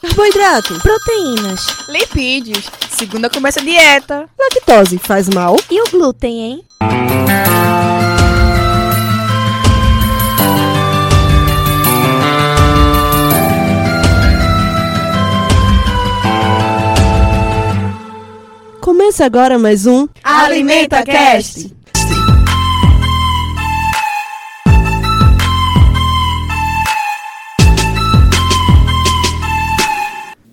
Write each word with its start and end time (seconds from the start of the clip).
Carboidrato, 0.00 0.78
proteínas, 0.80 1.66
lipídios. 1.88 2.70
Segunda 2.90 3.28
começa 3.28 3.60
a 3.60 3.62
dieta. 3.64 4.28
Lactose 4.38 4.98
faz 4.98 5.28
mal. 5.28 5.56
E 5.70 5.80
o 5.82 5.90
glúten, 5.90 6.40
hein? 6.40 6.64
Começa 18.80 19.24
agora 19.24 19.58
mais 19.58 19.86
um 19.86 20.06
Alimenta 20.22 21.02
Cast. 21.02 21.74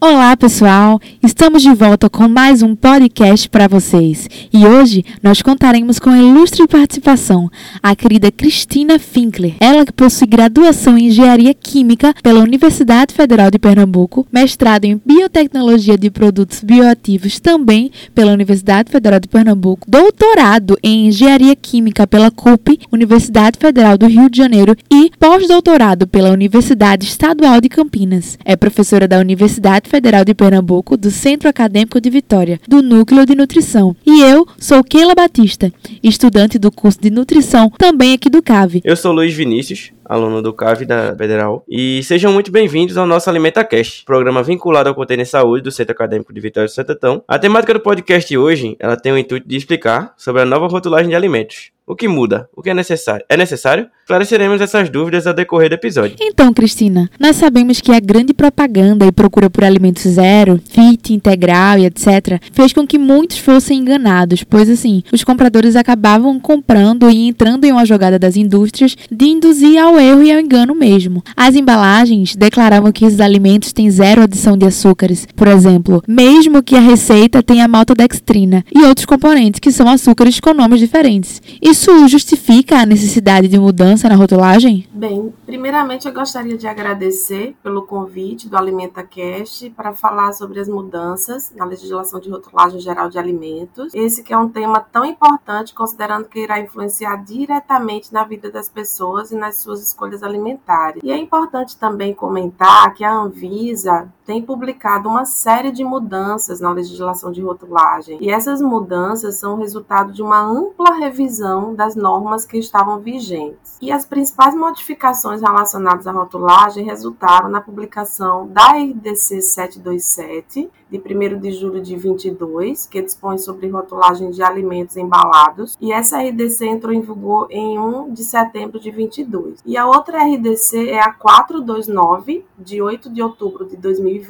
Olá, 0.03 0.35
pessoal! 0.35 0.99
Estamos 1.21 1.61
de 1.61 1.71
volta 1.75 2.09
com 2.09 2.27
mais 2.27 2.63
um 2.63 2.75
podcast 2.75 3.47
para 3.47 3.67
vocês. 3.67 4.27
E 4.51 4.65
hoje 4.65 5.05
nós 5.21 5.43
contaremos 5.43 5.99
com 5.99 6.09
a 6.09 6.17
ilustre 6.17 6.67
participação 6.67 7.51
a 7.83 7.95
querida 7.95 8.31
Cristina 8.31 8.97
Finkler. 8.97 9.53
Ela 9.59 9.85
que 9.85 9.91
possui 9.91 10.25
graduação 10.25 10.97
em 10.97 11.05
Engenharia 11.05 11.53
Química 11.53 12.15
pela 12.23 12.39
Universidade 12.39 13.13
Federal 13.13 13.51
de 13.51 13.59
Pernambuco, 13.59 14.25
mestrado 14.33 14.85
em 14.85 14.99
Biotecnologia 15.05 15.95
de 15.95 16.09
Produtos 16.09 16.63
Bioativos 16.63 17.39
também 17.39 17.91
pela 18.15 18.33
Universidade 18.33 18.91
Federal 18.91 19.20
de 19.20 19.27
Pernambuco, 19.27 19.85
doutorado 19.87 20.79
em 20.81 21.09
Engenharia 21.09 21.55
Química 21.55 22.07
pela 22.07 22.31
CUP, 22.31 22.79
Universidade 22.91 23.59
Federal 23.59 23.99
do 23.99 24.07
Rio 24.07 24.31
de 24.31 24.39
Janeiro 24.39 24.75
e 24.91 25.11
pós-doutorado 25.20 26.07
pela 26.07 26.31
Universidade 26.31 27.05
Estadual 27.05 27.61
de 27.61 27.70
Campinas. 27.70 28.39
É 28.43 28.55
professora 28.55 29.07
da 29.07 29.20
Universidade 29.20 29.90
Federal 29.91 30.23
de 30.23 30.34
Pernambuco, 30.34 30.95
do 30.95 31.11
Centro 31.11 31.49
Acadêmico 31.49 31.99
de 31.99 32.09
Vitória, 32.09 32.61
do 32.65 32.81
Núcleo 32.81 33.25
de 33.25 33.35
Nutrição. 33.35 33.93
E 34.05 34.21
eu 34.21 34.48
sou 34.57 34.81
Keila 34.81 35.13
Batista, 35.13 35.70
estudante 36.01 36.57
do 36.57 36.71
curso 36.71 37.01
de 37.01 37.09
Nutrição, 37.09 37.70
também 37.77 38.13
aqui 38.13 38.29
do 38.29 38.41
CAVE. 38.41 38.81
Eu 38.85 38.95
sou 38.95 39.11
Luiz 39.11 39.33
Vinícius, 39.33 39.91
aluno 40.05 40.41
do 40.41 40.53
CAV 40.53 40.85
da 40.85 41.13
Federal, 41.13 41.65
e 41.67 42.01
sejam 42.03 42.31
muito 42.31 42.53
bem-vindos 42.53 42.95
ao 42.95 43.05
nosso 43.05 43.29
AlimentaCast, 43.29 44.05
programa 44.05 44.41
vinculado 44.41 44.87
ao 44.87 44.95
Conteúdo 44.95 45.20
em 45.20 45.25
Saúde 45.25 45.63
do 45.63 45.71
Centro 45.71 45.91
Acadêmico 45.91 46.33
de 46.33 46.39
Vitória 46.39 46.70
do 46.70 46.71
Santo. 46.71 46.98
A 47.27 47.37
temática 47.37 47.73
do 47.73 47.81
podcast 47.81 48.37
hoje, 48.37 48.77
ela 48.79 48.95
tem 48.95 49.11
o 49.11 49.17
intuito 49.17 49.45
de 49.45 49.57
explicar 49.57 50.13
sobre 50.15 50.41
a 50.41 50.45
nova 50.45 50.67
rotulagem 50.67 51.09
de 51.09 51.15
alimentos. 51.15 51.71
O 51.91 51.95
que 51.95 52.07
muda? 52.07 52.47
O 52.55 52.61
que 52.61 52.70
é 52.70 52.73
necessário? 52.73 53.25
É 53.27 53.35
necessário? 53.35 53.85
Esclareceremos 53.99 54.61
essas 54.61 54.89
dúvidas 54.89 55.27
ao 55.27 55.34
decorrer 55.34 55.67
do 55.67 55.75
episódio. 55.75 56.15
Então, 56.21 56.53
Cristina, 56.53 57.09
nós 57.20 57.35
sabemos 57.35 57.81
que 57.81 57.91
a 57.91 57.99
grande 57.99 58.33
propaganda 58.33 59.05
e 59.05 59.11
procura 59.11 59.49
por 59.49 59.65
alimentos 59.65 60.03
zero, 60.03 60.57
fit, 60.70 61.13
integral 61.13 61.79
e 61.79 61.85
etc., 61.85 62.41
fez 62.53 62.71
com 62.71 62.87
que 62.87 62.98
muitos 62.98 63.39
fossem 63.39 63.79
enganados, 63.79 64.41
pois 64.41 64.69
assim, 64.69 65.03
os 65.11 65.25
compradores 65.25 65.75
acabavam 65.75 66.39
comprando 66.39 67.09
e 67.09 67.28
entrando 67.28 67.66
em 67.66 67.73
uma 67.73 67.85
jogada 67.85 68.17
das 68.17 68.38
indústrias 68.38 68.95
de 69.11 69.25
induzir 69.25 69.78
ao 69.78 70.00
erro 70.00 70.23
e 70.23 70.31
ao 70.31 70.39
engano 70.39 70.73
mesmo. 70.73 71.22
As 71.35 71.55
embalagens 71.55 72.38
declaravam 72.38 72.94
que 72.94 73.03
esses 73.03 73.19
alimentos 73.19 73.73
têm 73.73 73.91
zero 73.91 74.22
adição 74.22 74.57
de 74.57 74.66
açúcares, 74.66 75.28
por 75.35 75.47
exemplo, 75.47 76.01
mesmo 76.07 76.63
que 76.63 76.78
a 76.78 76.81
receita 76.81 77.44
tenha 77.44 77.67
maltodextrina 77.67 78.63
e 78.73 78.81
outros 78.83 79.05
componentes 79.05 79.59
que 79.59 79.73
são 79.73 79.89
açúcares 79.89 80.39
com 80.39 80.53
nomes 80.53 80.79
diferentes. 80.79 81.41
Isso 81.61 81.81
justifica 82.07 82.78
a 82.78 82.85
necessidade 82.85 83.47
de 83.47 83.59
mudança 83.59 84.07
na 84.07 84.16
rotulagem? 84.16 84.88
Bem, 84.91 85.34
primeiramente 85.46 86.07
eu 86.07 86.13
gostaria 86.13 86.57
de 86.57 86.68
agradecer 86.68 87.56
pelo 87.63 87.84
convite 87.84 88.47
do 88.47 88.56
Alimenta 88.56 89.03
Cast 89.03 89.69
para 89.72 89.94
falar 89.94 90.34
sobre 90.34 90.59
as 90.59 90.68
mudanças 90.68 91.51
na 91.55 91.66
legislação 91.66 92.19
de 92.19 92.29
rotulagem 92.29 92.79
geral 92.79 93.09
de 93.09 93.17
alimentos. 93.17 93.94
Esse 93.94 94.23
que 94.23 94.33
é 94.33 94.38
um 94.38 94.50
tema 94.50 94.79
tão 94.79 95.03
importante, 95.03 95.73
considerando 95.73 96.25
que 96.25 96.39
irá 96.39 96.59
influenciar 96.59 97.23
diretamente 97.23 98.13
na 98.13 98.23
vida 98.23 98.51
das 98.51 98.69
pessoas 98.69 99.31
e 99.31 99.35
nas 99.35 99.57
suas 99.57 99.81
escolhas 99.81 100.22
alimentares. 100.22 101.01
E 101.03 101.11
é 101.11 101.17
importante 101.17 101.78
também 101.78 102.13
comentar 102.13 102.94
que 102.94 103.03
a 103.03 103.13
Anvisa 103.13 104.07
tem 104.31 104.41
publicado 104.41 105.09
uma 105.09 105.25
série 105.25 105.73
de 105.73 105.83
mudanças 105.83 106.61
na 106.61 106.71
legislação 106.71 107.33
de 107.33 107.41
rotulagem. 107.41 108.17
E 108.21 108.31
essas 108.31 108.61
mudanças 108.61 109.35
são 109.35 109.57
resultado 109.57 110.13
de 110.13 110.21
uma 110.21 110.39
ampla 110.39 110.95
revisão 110.95 111.75
das 111.75 111.97
normas 111.97 112.45
que 112.45 112.57
estavam 112.57 113.01
vigentes. 113.01 113.77
E 113.81 113.91
as 113.91 114.05
principais 114.05 114.55
modificações 114.55 115.41
relacionadas 115.41 116.07
à 116.07 116.13
rotulagem 116.13 116.85
resultaram 116.85 117.49
na 117.49 117.59
publicação 117.59 118.47
da 118.47 118.71
RDC 118.71 119.41
727, 119.41 120.69
de 120.89 120.97
1 120.97 121.39
de 121.39 121.51
julho 121.51 121.81
de 121.81 121.95
22, 121.97 122.85
que 122.85 123.01
dispõe 123.01 123.37
sobre 123.37 123.67
rotulagem 123.67 124.29
de 124.29 124.43
alimentos 124.43 124.95
embalados, 124.95 125.77
e 125.81 125.91
essa 125.91 126.21
RDC 126.21 126.65
entrou 126.67 126.93
em 126.93 127.01
vigor 127.01 127.47
em 127.49 127.79
1 127.79 128.13
de 128.13 128.23
setembro 128.23 128.79
de 128.79 128.91
22. 128.91 129.59
E 129.65 129.75
a 129.75 129.87
outra 129.87 130.23
RDC 130.23 130.89
é 130.89 131.01
a 131.01 131.11
429, 131.11 132.45
de 132.57 132.81
8 132.81 133.09
de 133.09 133.21
outubro 133.21 133.65
de 133.65 133.75
2020, 133.75 134.20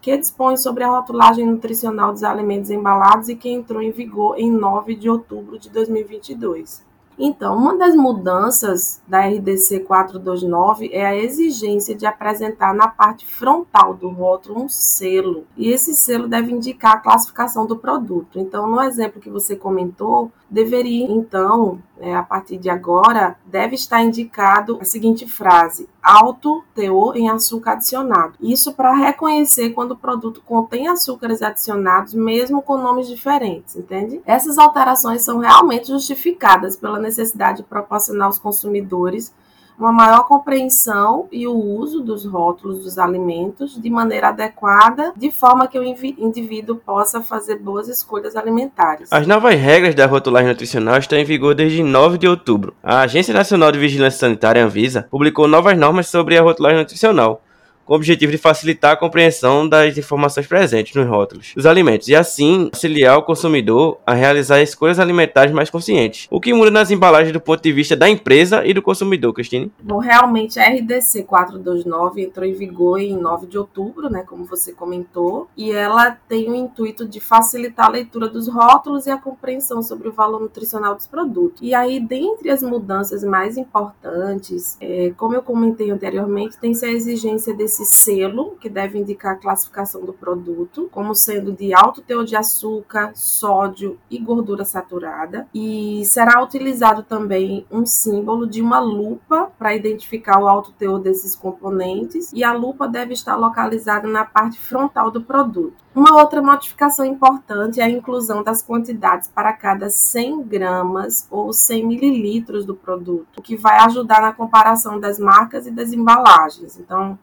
que 0.00 0.16
dispõe 0.16 0.56
sobre 0.56 0.84
a 0.84 0.88
rotulagem 0.88 1.46
nutricional 1.46 2.12
dos 2.12 2.22
alimentos 2.22 2.70
embalados 2.70 3.28
e 3.28 3.36
que 3.36 3.48
entrou 3.48 3.82
em 3.82 3.90
vigor 3.90 4.38
em 4.38 4.50
9 4.50 4.94
de 4.94 5.08
outubro 5.08 5.58
de 5.58 5.70
2022. 5.70 6.84
Então, 7.18 7.56
uma 7.56 7.76
das 7.76 7.94
mudanças 7.94 9.00
da 9.06 9.20
RDC 9.20 9.80
429 9.80 10.90
é 10.92 11.06
a 11.06 11.16
exigência 11.16 11.94
de 11.94 12.04
apresentar 12.06 12.74
na 12.74 12.88
parte 12.88 13.24
frontal 13.24 13.94
do 13.94 14.08
rótulo 14.08 14.64
um 14.64 14.68
selo. 14.68 15.44
E 15.56 15.70
esse 15.70 15.94
selo 15.94 16.26
deve 16.26 16.52
indicar 16.52 16.94
a 16.94 17.00
classificação 17.00 17.66
do 17.66 17.76
produto. 17.76 18.38
Então, 18.38 18.66
no 18.66 18.82
exemplo 18.82 19.20
que 19.20 19.30
você 19.30 19.54
comentou, 19.54 20.32
deveria 20.54 21.10
então, 21.10 21.80
é, 21.98 22.14
a 22.14 22.22
partir 22.22 22.56
de 22.56 22.70
agora, 22.70 23.36
deve 23.44 23.74
estar 23.74 24.02
indicado 24.02 24.78
a 24.80 24.84
seguinte 24.84 25.26
frase: 25.26 25.88
alto 26.00 26.62
teor 26.74 27.16
em 27.16 27.28
açúcar 27.28 27.72
adicionado. 27.72 28.34
Isso 28.40 28.72
para 28.72 28.94
reconhecer 28.94 29.70
quando 29.70 29.90
o 29.90 29.96
produto 29.96 30.40
contém 30.46 30.86
açúcares 30.86 31.42
adicionados, 31.42 32.14
mesmo 32.14 32.62
com 32.62 32.78
nomes 32.78 33.08
diferentes, 33.08 33.74
entende? 33.74 34.22
Essas 34.24 34.56
alterações 34.56 35.22
são 35.22 35.38
realmente 35.38 35.88
justificadas 35.88 36.76
pela 36.76 37.00
necessidade 37.00 37.58
de 37.58 37.64
proporcionar 37.64 38.26
aos 38.26 38.38
consumidores 38.38 39.34
uma 39.78 39.92
maior 39.92 40.24
compreensão 40.26 41.26
e 41.32 41.46
o 41.46 41.54
uso 41.54 42.00
dos 42.00 42.24
rótulos 42.24 42.84
dos 42.84 42.98
alimentos 42.98 43.80
de 43.80 43.90
maneira 43.90 44.28
adequada, 44.28 45.12
de 45.16 45.30
forma 45.30 45.66
que 45.66 45.78
o 45.78 45.82
indivíduo 45.82 46.76
possa 46.76 47.20
fazer 47.20 47.56
boas 47.56 47.88
escolhas 47.88 48.36
alimentares. 48.36 49.12
As 49.12 49.26
novas 49.26 49.54
regras 49.54 49.94
da 49.94 50.06
rotulagem 50.06 50.48
nutricional 50.48 50.98
estão 50.98 51.18
em 51.18 51.24
vigor 51.24 51.54
desde 51.54 51.82
9 51.82 52.18
de 52.18 52.28
outubro. 52.28 52.74
A 52.82 53.00
Agência 53.00 53.34
Nacional 53.34 53.72
de 53.72 53.78
Vigilância 53.78 54.20
Sanitária, 54.20 54.64
Anvisa, 54.64 55.08
publicou 55.10 55.48
novas 55.48 55.76
normas 55.76 56.08
sobre 56.08 56.38
a 56.38 56.42
rotulagem 56.42 56.78
nutricional 56.78 57.42
com 57.84 57.92
o 57.92 57.96
objetivo 57.96 58.32
de 58.32 58.38
facilitar 58.38 58.92
a 58.92 58.96
compreensão 58.96 59.68
das 59.68 59.96
informações 59.98 60.46
presentes 60.46 60.94
nos 60.94 61.06
rótulos 61.06 61.52
dos 61.54 61.66
alimentos 61.66 62.08
e 62.08 62.14
assim 62.14 62.70
auxiliar 62.72 63.18
o 63.18 63.22
consumidor 63.22 63.98
a 64.06 64.14
realizar 64.14 64.60
escolhas 64.62 64.98
alimentares 64.98 65.52
mais 65.52 65.70
conscientes. 65.70 66.26
O 66.30 66.40
que 66.40 66.52
muda 66.52 66.70
nas 66.70 66.90
embalagens 66.90 67.32
do 67.32 67.40
ponto 67.40 67.62
de 67.62 67.72
vista 67.72 67.96
da 67.96 68.08
empresa 68.08 68.66
e 68.66 68.72
do 68.72 68.82
consumidor, 68.82 69.32
Cristine? 69.32 69.72
Bom, 69.82 69.98
realmente 69.98 70.58
a 70.58 70.68
RDC 70.68 71.24
429 71.24 72.22
entrou 72.22 72.46
em 72.46 72.52
vigor 72.52 73.00
em 73.00 73.16
9 73.16 73.46
de 73.46 73.58
outubro, 73.58 74.08
né, 74.08 74.24
como 74.26 74.44
você 74.44 74.72
comentou, 74.72 75.48
e 75.56 75.72
ela 75.72 76.12
tem 76.28 76.50
o 76.50 76.54
intuito 76.54 77.06
de 77.06 77.20
facilitar 77.20 77.86
a 77.86 77.90
leitura 77.90 78.28
dos 78.28 78.48
rótulos 78.48 79.06
e 79.06 79.10
a 79.10 79.16
compreensão 79.16 79.82
sobre 79.82 80.08
o 80.08 80.12
valor 80.12 80.40
nutricional 80.40 80.94
dos 80.94 81.06
produtos. 81.06 81.60
E 81.62 81.74
aí, 81.74 82.00
dentre 82.00 82.50
as 82.50 82.62
mudanças 82.62 83.24
mais 83.24 83.56
importantes, 83.56 84.76
é, 84.80 85.12
como 85.16 85.34
eu 85.34 85.42
comentei 85.42 85.90
anteriormente, 85.90 86.58
tem-se 86.58 86.84
a 86.84 86.90
exigência 86.90 87.54
desse 87.54 87.73
esse 87.74 87.84
selo, 87.86 88.56
que 88.60 88.68
deve 88.68 88.98
indicar 88.98 89.32
a 89.32 89.38
classificação 89.38 90.04
do 90.04 90.12
produto, 90.12 90.88
como 90.92 91.14
sendo 91.14 91.52
de 91.52 91.74
alto 91.74 92.00
teor 92.00 92.24
de 92.24 92.36
açúcar, 92.36 93.12
sódio 93.14 93.98
e 94.10 94.18
gordura 94.18 94.64
saturada. 94.64 95.48
E 95.54 96.02
será 96.04 96.42
utilizado 96.42 97.02
também 97.02 97.66
um 97.70 97.84
símbolo 97.84 98.46
de 98.46 98.62
uma 98.62 98.78
lupa 98.78 99.50
para 99.58 99.74
identificar 99.74 100.40
o 100.40 100.48
alto 100.48 100.72
teor 100.72 100.98
desses 100.98 101.34
componentes, 101.34 102.32
e 102.32 102.44
a 102.44 102.52
lupa 102.52 102.86
deve 102.86 103.12
estar 103.12 103.36
localizada 103.36 104.06
na 104.06 104.24
parte 104.24 104.58
frontal 104.58 105.10
do 105.10 105.20
produto. 105.20 105.84
Uma 105.94 106.20
outra 106.20 106.42
modificação 106.42 107.04
importante 107.04 107.80
é 107.80 107.84
a 107.84 107.88
inclusão 107.88 108.42
das 108.42 108.62
quantidades 108.62 109.28
para 109.28 109.52
cada 109.52 109.88
100 109.88 110.42
gramas 110.42 111.26
ou 111.30 111.52
100 111.52 111.86
mililitros 111.86 112.64
do 112.64 112.74
produto, 112.74 113.28
o 113.38 113.42
que 113.42 113.56
vai 113.56 113.78
ajudar 113.78 114.20
na 114.20 114.32
comparação 114.32 114.98
das 114.98 115.18
marcas 115.18 115.66
e 115.66 115.70
das 115.70 115.92
embalagens. 115.92 116.78
Então, 116.78 117.16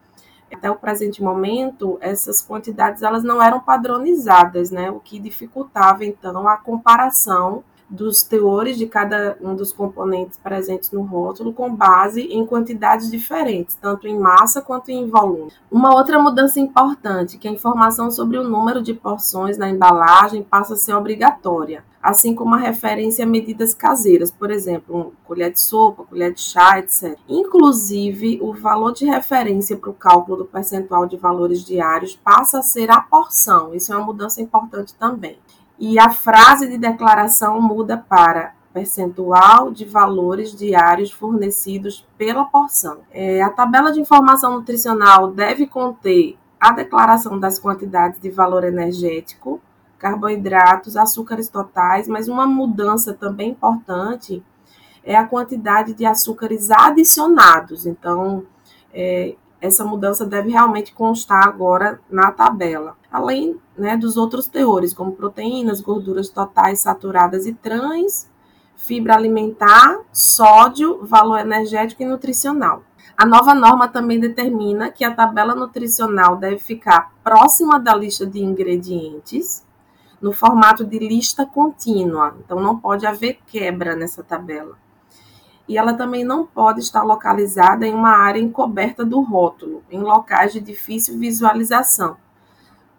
até 0.54 0.70
o 0.70 0.76
presente 0.76 1.24
momento, 1.24 1.98
essas 2.02 2.42
quantidades 2.42 3.02
elas 3.02 3.24
não 3.24 3.42
eram 3.42 3.60
padronizadas, 3.60 4.72
né? 4.72 4.92
O 4.92 5.00
que 5.00 5.20
dificultava 5.20 6.06
então 6.06 6.48
a 6.48 6.58
comparação 6.58 7.64
dos 7.92 8.24
teores 8.24 8.78
de 8.78 8.88
cada 8.88 9.38
um 9.42 9.54
dos 9.54 9.74
componentes 9.74 10.40
presentes 10.42 10.92
no 10.92 11.02
rótulo 11.02 11.52
com 11.52 11.76
base 11.76 12.22
em 12.22 12.46
quantidades 12.46 13.12
diferentes, 13.12 13.76
tanto 13.76 14.08
em 14.08 14.18
massa 14.18 14.62
quanto 14.62 14.90
em 14.90 15.10
volume. 15.10 15.52
Uma 15.70 15.94
outra 15.94 16.18
mudança 16.18 16.60
importante, 16.60 17.38
que 17.38 17.50
a 17.50 17.52
informação 17.52 18.10
sobre 18.10 18.38
o 18.38 18.48
número 18.48 18.82
de 18.82 18.94
porções 18.94 19.58
na 19.58 19.70
embalagem 19.70 20.42
passa 20.42 20.74
a 20.74 20.78
ser 20.78 20.94
obrigatória, 20.94 21.84
assim 22.02 22.34
como 22.34 22.56
a 22.56 22.58
referência 22.58 23.26
a 23.26 23.28
medidas 23.28 23.74
caseiras, 23.74 24.32
por 24.32 24.50
exemplo, 24.50 25.14
colher 25.26 25.52
de 25.52 25.60
sopa, 25.60 26.06
colher 26.06 26.34
de 26.34 26.42
chá, 26.42 26.80
etc. 26.80 27.18
Inclusive, 27.28 28.40
o 28.42 28.54
valor 28.54 28.94
de 28.94 29.06
referência 29.06 29.76
para 29.76 29.90
o 29.90 29.94
cálculo 29.94 30.38
do 30.38 30.46
percentual 30.46 31.06
de 31.06 31.18
valores 31.18 31.64
diários 31.66 32.16
passa 32.16 32.60
a 32.60 32.64
ser 32.64 32.90
a 32.90 33.02
porção. 33.02 33.74
Isso 33.76 33.92
é 33.92 33.98
uma 33.98 34.06
mudança 34.06 34.42
importante 34.42 34.94
também 34.96 35.38
e 35.82 35.98
a 35.98 36.12
frase 36.12 36.70
de 36.70 36.78
declaração 36.78 37.60
muda 37.60 37.98
para 37.98 38.54
percentual 38.72 39.72
de 39.72 39.84
valores 39.84 40.56
diários 40.56 41.12
fornecidos 41.12 42.08
pela 42.20 42.46
porção. 42.46 43.00
É, 43.12 43.42
a 43.42 43.50
tabela 43.50 43.92
de 43.92 44.00
informação 44.00 44.54
nutricional 44.54 45.32
deve 45.32 45.66
conter 45.66 46.38
a 46.60 46.72
declaração 46.72 47.40
das 47.40 47.58
quantidades 47.58 48.22
de 48.22 48.30
valor 48.30 48.64
energético, 48.64 49.60
carboidratos, 49.98 50.96
açúcares 50.96 51.50
totais, 51.50 52.08
mas 52.08 52.28
uma 52.28 52.46
mudança 52.46 53.12
também 53.12 53.50
importante 53.50 54.44
é 55.04 55.16
a 55.16 55.26
quantidade 55.26 55.96
de 55.96 56.06
açúcares 56.06 56.70
adicionados. 56.70 57.88
Então, 57.88 58.44
é, 58.94 59.34
essa 59.62 59.86
mudança 59.86 60.26
deve 60.26 60.50
realmente 60.50 60.92
constar 60.92 61.48
agora 61.48 62.02
na 62.10 62.32
tabela. 62.32 62.98
Além 63.12 63.58
né, 63.78 63.96
dos 63.96 64.18
outros 64.18 64.48
teores, 64.48 64.92
como 64.92 65.12
proteínas, 65.12 65.80
gorduras 65.80 66.30
totais 66.30 66.80
saturadas 66.80 67.46
e 67.46 67.54
trans, 67.54 68.28
fibra 68.76 69.16
alimentar, 69.16 70.00
sódio, 70.12 71.06
valor 71.06 71.40
energético 71.40 72.02
e 72.02 72.08
nutricional. 72.08 72.84
A 73.16 73.24
nova 73.24 73.54
norma 73.54 73.88
também 73.88 74.20
determina 74.20 74.90
que 74.90 75.04
a 75.04 75.14
tabela 75.14 75.54
nutricional 75.54 76.38
deve 76.38 76.58
ficar 76.58 77.14
próxima 77.24 77.80
da 77.80 77.94
lista 77.96 78.26
de 78.26 78.44
ingredientes, 78.44 79.64
no 80.20 80.32
formato 80.32 80.84
de 80.84 80.98
lista 80.98 81.46
contínua, 81.46 82.36
então 82.44 82.60
não 82.60 82.78
pode 82.78 83.06
haver 83.06 83.40
quebra 83.46 83.96
nessa 83.96 84.24
tabela 84.24 84.76
e 85.72 85.78
ela 85.78 85.94
também 85.94 86.26
não 86.26 86.46
pode 86.46 86.82
estar 86.82 87.02
localizada 87.02 87.88
em 87.88 87.94
uma 87.94 88.10
área 88.10 88.42
encoberta 88.42 89.06
do 89.06 89.22
rótulo, 89.22 89.82
em 89.90 90.02
locais 90.02 90.52
de 90.52 90.60
difícil 90.60 91.18
visualização, 91.18 92.18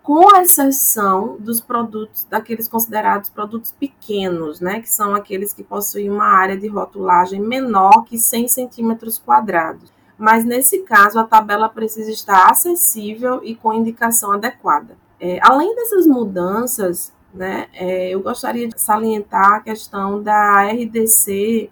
com 0.03 0.35
exceção 0.39 1.37
dos 1.39 1.61
produtos, 1.61 2.25
daqueles 2.25 2.67
considerados 2.67 3.29
produtos 3.29 3.73
pequenos, 3.73 4.59
né, 4.59 4.81
que 4.81 4.91
são 4.91 5.15
aqueles 5.15 5.53
que 5.53 5.63
possuem 5.63 6.09
uma 6.09 6.25
área 6.25 6.57
de 6.57 6.67
rotulagem 6.67 7.39
menor 7.43 8.05
que 8.05 8.17
100 8.17 8.49
centímetros 8.49 9.19
quadrados. 9.19 9.93
Mas 10.17 10.43
nesse 10.43 10.79
caso, 10.79 11.19
a 11.19 11.25
tabela 11.25 11.69
precisa 11.69 12.11
estar 12.11 12.51
acessível 12.51 13.43
e 13.45 13.55
com 13.55 13.75
indicação 13.75 14.33
adequada. 14.33 14.97
É, 15.21 15.39
além 15.43 15.77
dessas 15.77 16.07
mudanças, 16.07 17.13
né, 17.35 17.67
é, 17.75 18.09
eu 18.15 18.23
gostaria 18.23 18.67
de 18.67 18.81
salientar 18.81 19.57
a 19.57 19.61
questão 19.61 20.23
da 20.23 20.63
RDC 20.63 21.71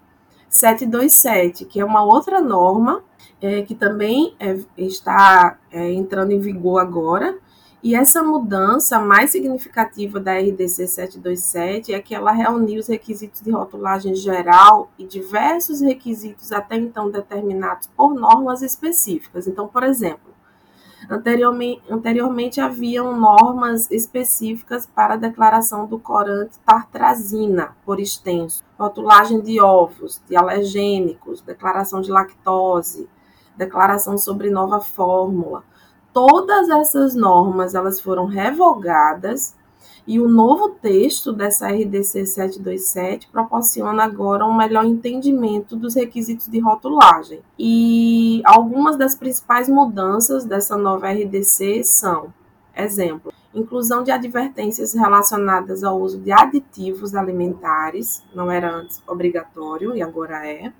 727, 0.51 1.65
que 1.65 1.79
é 1.79 1.85
uma 1.85 2.03
outra 2.03 2.41
norma 2.41 3.03
é, 3.41 3.63
que 3.63 3.73
também 3.73 4.35
é, 4.37 4.57
está 4.77 5.57
é, 5.71 5.91
entrando 5.93 6.31
em 6.31 6.39
vigor 6.39 6.79
agora. 6.79 7.35
E 7.83 7.95
essa 7.95 8.21
mudança 8.21 8.99
mais 8.99 9.31
significativa 9.31 10.19
da 10.19 10.37
RDC 10.37 10.85
727 10.87 11.93
é 11.93 11.99
que 11.99 12.13
ela 12.13 12.31
reuniu 12.31 12.79
os 12.79 12.87
requisitos 12.87 13.41
de 13.41 13.49
rotulagem 13.49 14.13
geral 14.13 14.91
e 14.99 15.05
diversos 15.05 15.81
requisitos 15.81 16.51
até 16.51 16.75
então 16.75 17.09
determinados 17.09 17.87
por 17.97 18.13
normas 18.13 18.61
específicas. 18.61 19.47
Então, 19.47 19.67
por 19.67 19.81
exemplo, 19.81 20.30
Anteriormente, 21.09 21.81
anteriormente 21.89 22.61
haviam 22.61 23.19
normas 23.19 23.89
específicas 23.89 24.85
para 24.85 25.15
a 25.15 25.17
declaração 25.17 25.85
do 25.85 25.99
corante 25.99 26.59
tartrazina, 26.65 27.75
por 27.85 27.99
extenso, 27.99 28.63
rotulagem 28.77 29.41
de 29.41 29.59
ovos, 29.59 30.21
de 30.27 30.35
alergênicos, 30.35 31.41
declaração 31.41 32.01
de 32.01 32.11
lactose, 32.11 33.09
declaração 33.57 34.17
sobre 34.17 34.49
nova 34.49 34.79
fórmula. 34.79 35.63
Todas 36.13 36.69
essas 36.69 37.15
normas 37.15 37.73
elas 37.73 38.01
foram 38.01 38.25
revogadas 38.25 39.55
e 40.07 40.19
o 40.19 40.27
novo 40.27 40.69
texto 40.69 41.31
dessa 41.31 41.67
RDC 41.67 42.25
727 42.25 43.29
proporciona 43.31 44.03
agora 44.03 44.45
um 44.45 44.55
melhor 44.55 44.85
entendimento 44.85 45.75
dos 45.75 45.95
requisitos 45.95 46.47
de 46.47 46.59
rotulagem. 46.59 47.41
E 47.57 48.41
algumas 48.43 48.97
das 48.97 49.15
principais 49.15 49.69
mudanças 49.69 50.43
dessa 50.43 50.75
nova 50.75 51.11
RDC 51.11 51.83
são, 51.83 52.33
exemplo, 52.75 53.31
inclusão 53.53 54.03
de 54.03 54.11
advertências 54.11 54.93
relacionadas 54.93 55.83
ao 55.83 55.99
uso 55.99 56.19
de 56.19 56.31
aditivos 56.31 57.13
alimentares, 57.13 58.23
não 58.33 58.49
era 58.49 58.73
antes 58.73 59.01
obrigatório 59.07 59.95
e 59.95 60.01
agora 60.01 60.47
é. 60.47 60.73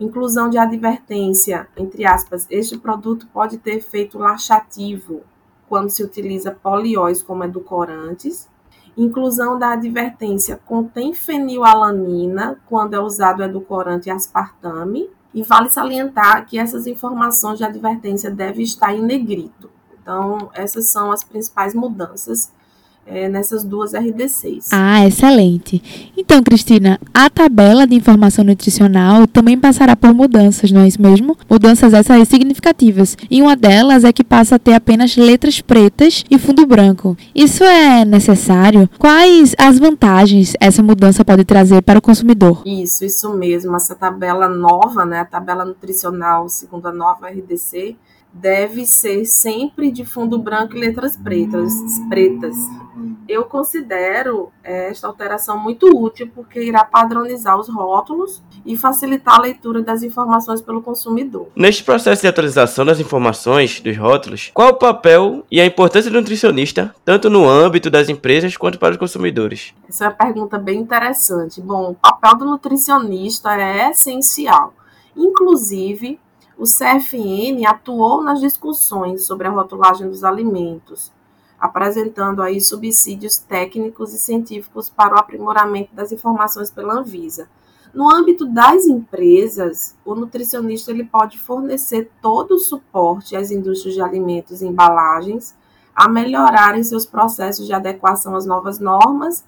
Inclusão 0.00 0.48
de 0.48 0.58
advertência, 0.58 1.68
entre 1.76 2.04
aspas, 2.06 2.46
este 2.50 2.78
produto 2.78 3.26
pode 3.32 3.58
ter 3.58 3.76
efeito 3.76 4.18
laxativo, 4.18 5.22
quando 5.72 5.88
se 5.88 6.04
utiliza 6.04 6.50
polióis 6.50 7.22
como 7.22 7.44
edulcorantes. 7.44 8.46
Inclusão 8.94 9.58
da 9.58 9.72
advertência 9.72 10.60
contém 10.66 11.14
fenilalanina 11.14 12.60
quando 12.66 12.92
é 12.92 13.00
usado 13.00 13.42
edulcorante 13.42 14.10
aspartame. 14.10 15.08
E 15.32 15.42
vale 15.42 15.70
salientar 15.70 16.44
que 16.44 16.58
essas 16.58 16.86
informações 16.86 17.56
de 17.56 17.64
advertência 17.64 18.30
devem 18.30 18.62
estar 18.62 18.92
em 18.92 19.00
negrito. 19.00 19.70
Então, 19.94 20.50
essas 20.52 20.90
são 20.90 21.10
as 21.10 21.24
principais 21.24 21.74
mudanças 21.74 22.52
é, 23.06 23.28
nessas 23.28 23.64
duas 23.64 23.92
RDCs. 23.94 24.68
Ah, 24.72 25.06
excelente. 25.06 26.10
Então, 26.16 26.42
Cristina, 26.42 26.98
a 27.12 27.28
tabela 27.28 27.86
de 27.86 27.94
informação 27.94 28.44
nutricional 28.44 29.26
também 29.26 29.58
passará 29.58 29.96
por 29.96 30.14
mudanças, 30.14 30.70
não 30.70 30.82
é 30.82 30.88
isso 30.88 31.00
mesmo? 31.00 31.36
Mudanças 31.48 31.92
essas 31.92 32.28
significativas. 32.28 33.16
E 33.30 33.42
uma 33.42 33.56
delas 33.56 34.04
é 34.04 34.12
que 34.12 34.24
passa 34.24 34.56
a 34.56 34.58
ter 34.58 34.74
apenas 34.74 35.16
letras 35.16 35.60
pretas 35.60 36.24
e 36.30 36.38
fundo 36.38 36.66
branco. 36.66 37.16
Isso 37.34 37.64
é 37.64 38.04
necessário? 38.04 38.88
Quais 38.98 39.54
as 39.58 39.78
vantagens 39.78 40.54
essa 40.60 40.82
mudança 40.82 41.24
pode 41.24 41.44
trazer 41.44 41.82
para 41.82 41.98
o 41.98 42.02
consumidor? 42.02 42.62
Isso, 42.64 43.04
isso 43.04 43.32
mesmo. 43.34 43.76
Essa 43.76 43.94
tabela 43.94 44.48
nova, 44.48 45.04
né, 45.04 45.20
a 45.20 45.24
tabela 45.24 45.64
nutricional 45.64 46.48
segundo 46.48 46.86
a 46.86 46.92
nova 46.92 47.28
RDC, 47.28 47.96
deve 48.32 48.86
ser 48.86 49.24
sempre 49.24 49.90
de 49.90 50.04
fundo 50.04 50.38
branco 50.38 50.76
e 50.76 50.80
letras 50.80 51.16
pretas. 51.16 51.72
pretas. 52.08 52.56
Eu 53.28 53.44
considero 53.44 54.50
esta 54.62 55.06
alteração 55.06 55.58
muito 55.58 55.86
útil 55.86 56.30
porque 56.34 56.62
irá 56.62 56.84
padronizar 56.84 57.58
os 57.58 57.68
rótulos 57.68 58.42
e 58.64 58.76
facilitar 58.76 59.36
a 59.36 59.42
leitura 59.42 59.82
das 59.82 60.02
informações 60.02 60.60
pelo 60.60 60.82
consumidor. 60.82 61.48
Neste 61.54 61.82
processo 61.84 62.22
de 62.22 62.28
atualização 62.28 62.84
das 62.84 63.00
informações 63.00 63.80
dos 63.80 63.96
rótulos, 63.96 64.50
qual 64.54 64.70
o 64.70 64.74
papel 64.74 65.44
e 65.50 65.60
a 65.60 65.66
importância 65.66 66.10
do 66.10 66.18
nutricionista, 66.18 66.94
tanto 67.04 67.30
no 67.30 67.48
âmbito 67.48 67.90
das 67.90 68.08
empresas 68.08 68.56
quanto 68.56 68.78
para 68.78 68.92
os 68.92 68.98
consumidores? 68.98 69.74
Essa 69.88 70.04
é 70.04 70.08
uma 70.08 70.14
pergunta 70.14 70.58
bem 70.58 70.80
interessante. 70.80 71.60
Bom, 71.60 71.90
o 71.90 71.94
papel 71.94 72.36
do 72.36 72.44
nutricionista 72.44 73.54
é 73.54 73.90
essencial. 73.90 74.74
Inclusive, 75.16 76.18
o 76.62 76.64
CFN 76.64 77.66
atuou 77.66 78.22
nas 78.22 78.38
discussões 78.38 79.26
sobre 79.26 79.48
a 79.48 79.50
rotulagem 79.50 80.08
dos 80.08 80.22
alimentos, 80.22 81.10
apresentando 81.58 82.40
aí 82.40 82.60
subsídios 82.60 83.36
técnicos 83.36 84.14
e 84.14 84.18
científicos 84.18 84.88
para 84.88 85.16
o 85.16 85.18
aprimoramento 85.18 85.92
das 85.92 86.12
informações 86.12 86.70
pela 86.70 86.94
Anvisa. 86.94 87.48
No 87.92 88.08
âmbito 88.08 88.46
das 88.46 88.86
empresas, 88.86 89.96
o 90.04 90.14
nutricionista 90.14 90.92
ele 90.92 91.02
pode 91.02 91.36
fornecer 91.36 92.08
todo 92.22 92.52
o 92.52 92.60
suporte 92.60 93.34
às 93.34 93.50
indústrias 93.50 93.96
de 93.96 94.00
alimentos 94.00 94.62
e 94.62 94.66
embalagens 94.68 95.56
a 95.92 96.08
melhorarem 96.08 96.84
seus 96.84 97.04
processos 97.04 97.66
de 97.66 97.72
adequação 97.72 98.36
às 98.36 98.46
novas 98.46 98.78
normas, 98.78 99.44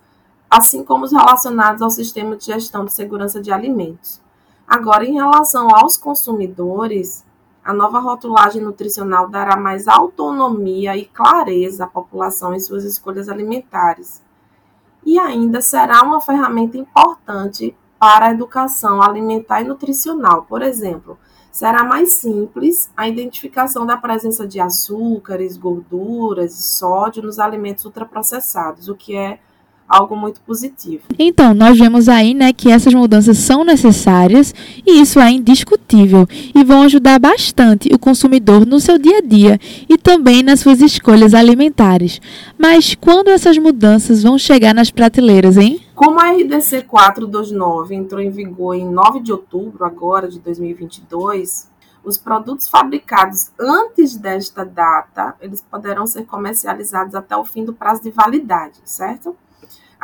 assim 0.51 0.83
como 0.83 1.05
os 1.05 1.13
relacionados 1.13 1.81
ao 1.81 1.91
sistema 1.91 2.37
de 2.37 2.47
gestão 2.47 2.85
de 2.85 2.93
segurança 2.93 3.41
de 3.41 3.53
alimentos. 3.53 4.24
Agora, 4.67 5.05
em 5.05 5.15
relação 5.15 5.69
aos 5.75 5.97
consumidores, 5.97 7.25
a 7.65 7.73
nova 7.73 7.99
rotulagem 7.99 8.61
nutricional 8.61 9.29
dará 9.29 9.57
mais 9.57 9.89
autonomia 9.89 10.97
e 10.97 11.07
clareza 11.07 11.85
à 11.85 11.87
população 11.87 12.55
em 12.55 12.61
suas 12.61 12.85
escolhas 12.85 13.29
alimentares. 13.29 14.23
E 15.05 15.19
ainda 15.19 15.61
será 15.61 16.03
uma 16.03 16.21
ferramenta 16.21 16.77
importante 16.77 17.77
para 17.99 18.27
a 18.27 18.31
educação 18.33 19.01
alimentar 19.01 19.63
e 19.63 19.65
nutricional. 19.65 20.43
Por 20.43 20.61
exemplo, 20.61 21.19
será 21.51 21.85
mais 21.85 22.15
simples 22.15 22.91
a 22.97 23.09
identificação 23.09 23.87
da 23.87 23.97
presença 23.97 24.47
de 24.47 24.61
açúcares, 24.61 25.57
gorduras 25.57 26.59
e 26.59 26.63
sódio 26.63 27.23
nos 27.23 27.39
alimentos 27.39 27.85
ultraprocessados, 27.85 28.89
o 28.89 28.95
que 28.95 29.17
é 29.17 29.39
algo 29.89 30.17
muito 30.17 30.41
positivo. 30.41 31.03
Então, 31.19 31.55
nós 31.55 31.79
vemos 31.79 32.09
aí, 32.09 32.35
né, 32.35 32.53
que 32.53 32.71
essas 32.71 32.93
mudanças 32.95 33.39
são 33.39 33.65
necessárias 33.65 34.55
e 34.87 35.01
isso 35.01 35.21
é 35.21 35.31
indiscutível 35.31 36.27
e 36.55 36.65
vão 36.65 36.83
ajudar 36.83 37.19
bastante 37.19 37.89
o 37.93 37.99
consumidor 37.99 38.67
no 38.67 38.81
seu 38.81 38.99
dia 38.99 39.19
a 39.19 39.21
dia 39.21 39.59
e 39.89 39.97
também 39.97 40.43
nas 40.43 40.61
suas 40.61 40.81
escolhas 40.81 41.35
alimentares. 41.35 42.21
Mas 42.59 42.95
quando 42.95 43.29
essas 43.29 43.59
mudanças 43.59 44.23
vão 44.23 44.39
chegar 44.39 44.75
nas 44.75 44.91
prateleiras, 44.91 45.57
hein? 45.57 45.81
Como 45.95 46.19
a 46.19 46.33
RDC 46.33 46.83
429 46.83 47.95
entrou 47.95 48.21
em 48.21 48.31
vigor 48.31 48.75
em 48.75 48.89
9 48.89 49.21
de 49.21 49.33
outubro 49.33 49.85
agora 49.85 50.29
de 50.29 50.41
2022, 50.41 51.69
os 52.05 52.19
produtos 52.19 52.69
fabricados 52.69 53.51
antes 53.59 54.17
desta 54.17 54.65
data, 54.65 55.35
eles 55.41 55.63
poderão 55.63 56.07
ser 56.07 56.25
comercializados 56.25 57.15
até 57.15 57.37
o 57.37 57.45
fim 57.45 57.65
do 57.65 57.73
prazo 57.73 58.03
de 58.03 58.11
validade, 58.11 58.79
certo? 58.85 59.35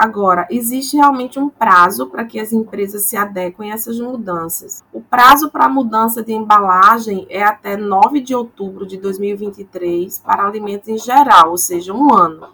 Agora, 0.00 0.46
existe 0.50 0.96
realmente 0.96 1.38
um 1.38 1.50
prazo 1.50 2.06
para 2.06 2.24
que 2.24 2.40
as 2.40 2.54
empresas 2.54 3.02
se 3.02 3.18
adequem 3.18 3.70
a 3.70 3.74
essas 3.74 4.00
mudanças. 4.00 4.82
O 4.94 5.02
prazo 5.02 5.50
para 5.50 5.66
a 5.66 5.68
mudança 5.68 6.22
de 6.22 6.32
embalagem 6.32 7.26
é 7.28 7.42
até 7.42 7.76
9 7.76 8.22
de 8.22 8.34
outubro 8.34 8.86
de 8.86 8.96
2023 8.96 10.18
para 10.20 10.46
alimentos 10.46 10.88
em 10.88 10.96
geral, 10.96 11.50
ou 11.50 11.58
seja, 11.58 11.92
um 11.92 12.14
ano, 12.14 12.48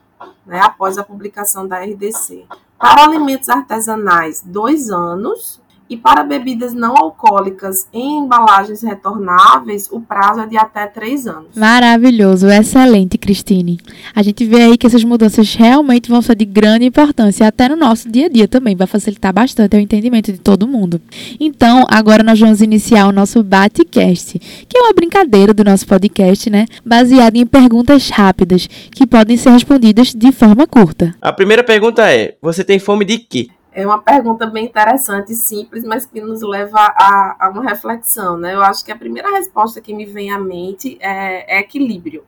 né, 0.44 0.58
após 0.58 0.98
a 0.98 1.04
publicação 1.04 1.68
da 1.68 1.78
RDC. 1.78 2.48
Para 2.76 3.04
alimentos 3.04 3.48
artesanais, 3.48 4.42
dois 4.44 4.90
anos, 4.90 5.62
e 5.88 5.96
para 5.96 6.24
bebidas 6.24 6.74
não 6.74 6.96
alcoólicas 6.96 7.88
em 7.92 8.24
embalagens 8.24 8.82
retornáveis, 8.82 9.88
o 9.90 10.00
prazo 10.00 10.40
é 10.40 10.46
de 10.46 10.56
até 10.56 10.86
três 10.86 11.26
anos. 11.26 11.54
Maravilhoso, 11.54 12.48
excelente, 12.48 13.18
Cristine. 13.18 13.78
A 14.14 14.22
gente 14.22 14.44
vê 14.44 14.62
aí 14.62 14.78
que 14.78 14.86
essas 14.86 15.04
mudanças 15.04 15.54
realmente 15.54 16.10
vão 16.10 16.20
ser 16.20 16.34
de 16.34 16.44
grande 16.44 16.84
importância, 16.84 17.46
até 17.46 17.68
no 17.68 17.76
nosso 17.76 18.10
dia 18.10 18.26
a 18.26 18.28
dia 18.28 18.48
também, 18.48 18.74
vai 18.74 18.86
facilitar 18.86 19.32
bastante 19.32 19.76
o 19.76 19.80
entendimento 19.80 20.32
de 20.32 20.38
todo 20.38 20.66
mundo. 20.66 21.00
Então, 21.38 21.84
agora 21.88 22.22
nós 22.22 22.38
vamos 22.38 22.60
iniciar 22.60 23.06
o 23.06 23.12
nosso 23.12 23.42
Batecast, 23.42 24.38
que 24.68 24.76
é 24.76 24.80
uma 24.80 24.92
brincadeira 24.92 25.54
do 25.54 25.64
nosso 25.64 25.86
podcast, 25.86 26.50
né? 26.50 26.66
Baseada 26.84 27.38
em 27.38 27.46
perguntas 27.46 28.10
rápidas, 28.10 28.66
que 28.66 29.06
podem 29.06 29.36
ser 29.36 29.50
respondidas 29.50 30.14
de 30.14 30.32
forma 30.32 30.66
curta. 30.66 31.14
A 31.20 31.32
primeira 31.32 31.62
pergunta 31.62 32.10
é: 32.10 32.36
Você 32.42 32.64
tem 32.64 32.78
fome 32.78 33.04
de 33.04 33.18
quê? 33.18 33.48
É 33.76 33.86
uma 33.86 34.00
pergunta 34.00 34.46
bem 34.46 34.64
interessante 34.64 35.34
simples, 35.34 35.84
mas 35.84 36.06
que 36.06 36.18
nos 36.18 36.40
leva 36.40 36.78
a, 36.78 37.36
a, 37.38 37.50
uma 37.50 37.62
reflexão, 37.62 38.38
né? 38.38 38.54
Eu 38.54 38.62
acho 38.62 38.82
que 38.82 38.90
a 38.90 38.96
primeira 38.96 39.30
resposta 39.30 39.82
que 39.82 39.92
me 39.92 40.06
vem 40.06 40.32
à 40.32 40.38
mente 40.38 40.96
é, 40.98 41.58
é 41.58 41.60
equilíbrio. 41.60 42.24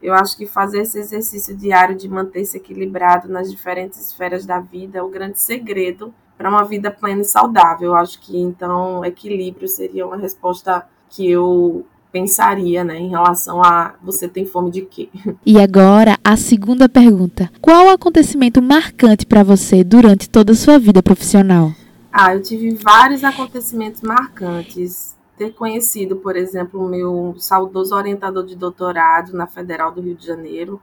Eu 0.00 0.14
acho 0.14 0.36
que 0.36 0.46
fazer 0.46 0.82
esse 0.82 1.00
exercício 1.00 1.56
diário 1.56 1.96
de 1.96 2.08
manter-se 2.08 2.56
equilibrado 2.56 3.28
nas 3.28 3.50
diferentes 3.50 3.98
esferas 4.00 4.46
da 4.46 4.60
vida 4.60 5.00
é 5.00 5.02
o 5.02 5.08
grande 5.08 5.40
segredo 5.40 6.14
para 6.38 6.48
uma 6.48 6.64
vida 6.64 6.88
plena 6.88 7.22
e 7.22 7.24
saudável. 7.24 7.88
Eu 7.88 7.96
acho 7.96 8.20
que 8.20 8.38
então 8.38 9.04
equilíbrio 9.04 9.66
seria 9.66 10.06
uma 10.06 10.16
resposta 10.16 10.86
que 11.08 11.28
eu 11.28 11.84
pensaria, 12.12 12.84
né, 12.84 12.98
em 12.98 13.08
relação 13.08 13.62
a 13.62 13.94
você 14.02 14.28
tem 14.28 14.44
fome 14.44 14.70
de 14.70 14.82
quê? 14.82 15.08
E 15.44 15.58
agora, 15.58 16.18
a 16.22 16.36
segunda 16.36 16.88
pergunta. 16.88 17.50
Qual 17.60 17.86
o 17.86 17.90
acontecimento 17.90 18.60
marcante 18.60 19.26
para 19.26 19.42
você 19.42 19.82
durante 19.82 20.28
toda 20.28 20.52
a 20.52 20.54
sua 20.54 20.78
vida 20.78 21.02
profissional? 21.02 21.72
Ah, 22.12 22.34
eu 22.34 22.42
tive 22.42 22.74
vários 22.74 23.24
acontecimentos 23.24 24.02
marcantes. 24.02 25.16
Ter 25.36 25.52
conhecido, 25.54 26.16
por 26.16 26.36
exemplo, 26.36 26.84
o 26.84 26.88
meu 26.88 27.34
saudoso 27.38 27.94
orientador 27.94 28.44
de 28.44 28.54
doutorado 28.54 29.32
na 29.32 29.46
Federal 29.46 29.90
do 29.90 30.02
Rio 30.02 30.14
de 30.14 30.26
Janeiro, 30.26 30.80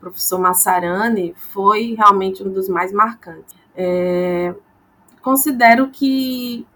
professor 0.00 0.38
Massarani, 0.40 1.34
foi 1.52 1.94
realmente 1.94 2.42
um 2.42 2.50
dos 2.50 2.68
mais 2.68 2.92
marcantes. 2.92 3.54
É, 3.76 4.54
considero 5.20 5.88
que 5.90 6.66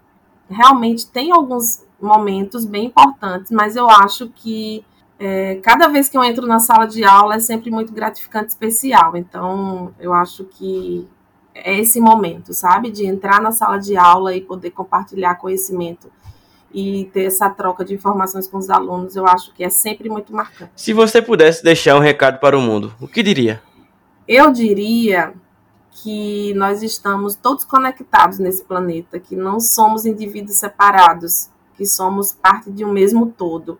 realmente 0.47 1.07
tem 1.07 1.31
alguns 1.31 1.84
momentos 1.99 2.65
bem 2.65 2.85
importantes, 2.85 3.51
mas 3.51 3.75
eu 3.75 3.89
acho 3.89 4.29
que 4.29 4.83
é, 5.17 5.55
cada 5.55 5.87
vez 5.87 6.09
que 6.09 6.17
eu 6.17 6.23
entro 6.23 6.45
na 6.45 6.59
sala 6.59 6.85
de 6.85 7.03
aula 7.03 7.35
é 7.35 7.39
sempre 7.39 7.71
muito 7.71 7.93
gratificante, 7.93 8.49
especial. 8.49 9.15
Então, 9.15 9.93
eu 9.99 10.13
acho 10.13 10.43
que 10.43 11.07
é 11.53 11.79
esse 11.79 12.01
momento, 12.01 12.53
sabe, 12.53 12.91
de 12.91 13.05
entrar 13.05 13.41
na 13.41 13.51
sala 13.51 13.77
de 13.77 13.95
aula 13.95 14.35
e 14.35 14.41
poder 14.41 14.71
compartilhar 14.71 15.35
conhecimento 15.35 16.11
e 16.73 17.09
ter 17.13 17.23
essa 17.23 17.49
troca 17.49 17.85
de 17.85 17.93
informações 17.93 18.47
com 18.47 18.57
os 18.57 18.69
alunos, 18.69 19.15
eu 19.15 19.25
acho 19.25 19.53
que 19.53 19.63
é 19.63 19.69
sempre 19.69 20.09
muito 20.09 20.33
marcante. 20.35 20.73
Se 20.75 20.91
você 20.91 21.21
pudesse 21.21 21.63
deixar 21.63 21.95
um 21.95 22.01
recado 22.01 22.37
para 22.37 22.57
o 22.57 22.61
mundo, 22.61 22.93
o 22.99 23.07
que 23.07 23.23
diria? 23.23 23.63
Eu 24.27 24.51
diria 24.51 25.33
que 25.91 26.53
nós 26.55 26.83
estamos 26.83 27.37
todos 27.37 27.63
conectados 27.63 28.39
nesse 28.39 28.65
planeta, 28.65 29.17
que 29.17 29.37
não 29.37 29.61
somos 29.61 30.05
indivíduos 30.05 30.57
separados, 30.57 31.49
que 31.75 31.85
somos 31.85 32.33
parte 32.33 32.71
de 32.71 32.83
um 32.83 32.91
mesmo 32.91 33.27
todo. 33.27 33.79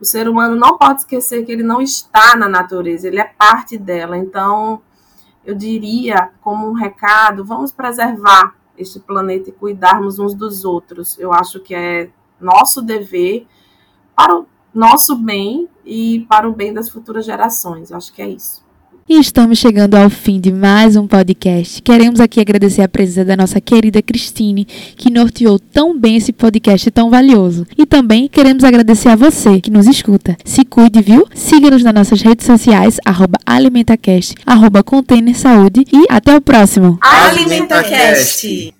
O 0.00 0.04
ser 0.04 0.28
humano 0.28 0.56
não 0.56 0.78
pode 0.78 1.00
esquecer 1.00 1.44
que 1.44 1.52
ele 1.52 1.62
não 1.62 1.80
está 1.80 2.34
na 2.36 2.48
natureza, 2.48 3.06
ele 3.06 3.20
é 3.20 3.24
parte 3.24 3.76
dela. 3.76 4.16
Então, 4.16 4.80
eu 5.44 5.54
diria, 5.54 6.30
como 6.40 6.68
um 6.68 6.72
recado, 6.72 7.44
vamos 7.44 7.70
preservar 7.72 8.54
este 8.78 8.98
planeta 8.98 9.50
e 9.50 9.52
cuidarmos 9.52 10.18
uns 10.18 10.34
dos 10.34 10.64
outros. 10.64 11.18
Eu 11.18 11.32
acho 11.32 11.60
que 11.60 11.74
é 11.74 12.10
nosso 12.40 12.80
dever 12.80 13.46
para 14.16 14.38
o 14.38 14.46
nosso 14.72 15.16
bem 15.16 15.68
e 15.84 16.24
para 16.28 16.48
o 16.48 16.52
bem 16.54 16.72
das 16.72 16.88
futuras 16.88 17.26
gerações. 17.26 17.90
Eu 17.90 17.96
acho 17.96 18.12
que 18.12 18.22
é 18.22 18.28
isso. 18.28 18.64
E 19.12 19.18
estamos 19.18 19.58
chegando 19.58 19.96
ao 19.96 20.08
fim 20.08 20.38
de 20.38 20.52
mais 20.52 20.94
um 20.94 21.04
podcast. 21.04 21.82
Queremos 21.82 22.20
aqui 22.20 22.40
agradecer 22.40 22.80
a 22.80 22.88
presença 22.88 23.24
da 23.24 23.36
nossa 23.36 23.60
querida 23.60 24.00
Cristine, 24.00 24.64
que 24.64 25.10
norteou 25.10 25.58
tão 25.58 25.98
bem 25.98 26.14
esse 26.14 26.32
podcast 26.32 26.88
tão 26.92 27.10
valioso. 27.10 27.66
E 27.76 27.84
também 27.84 28.28
queremos 28.28 28.62
agradecer 28.62 29.08
a 29.08 29.16
você 29.16 29.60
que 29.60 29.68
nos 29.68 29.88
escuta. 29.88 30.36
Se 30.44 30.64
cuide, 30.64 31.02
viu? 31.02 31.26
Siga-nos 31.34 31.82
nas 31.82 31.92
nossas 31.92 32.22
redes 32.22 32.46
sociais, 32.46 32.98
arroba 33.04 33.36
AlimentaCast, 33.44 34.36
arroba 34.46 34.80
Container 34.84 35.36
Saúde 35.36 35.84
e 35.92 36.06
até 36.08 36.36
o 36.36 36.40
próximo. 36.40 36.96
AlimentaCast! 37.02 38.79